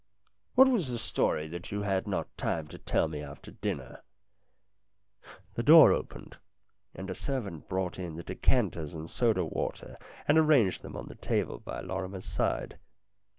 "What 0.55 0.67
was 0.67 0.89
the 0.89 0.97
story 0.97 1.47
that 1.49 1.71
you 1.71 1.83
had 1.83 2.07
not 2.07 2.35
time 2.35 2.67
to 2.69 2.79
tell 2.79 3.07
me 3.07 3.21
after 3.21 3.51
dinner?" 3.51 4.01
The 5.53 5.61
door 5.61 5.91
opened, 5.93 6.37
and 6.95 7.07
a 7.07 7.13
servant 7.13 7.67
brought 7.69 7.99
in 7.99 8.15
the 8.15 8.23
decanters 8.23 8.95
and 8.95 9.07
soda 9.11 9.45
water 9.45 9.99
and 10.27 10.39
arranged 10.39 10.81
them 10.81 10.95
on 10.95 11.05
the 11.07 11.13
table 11.13 11.59
by 11.59 11.81
Lorrimer's 11.81 12.25
side. 12.25 12.79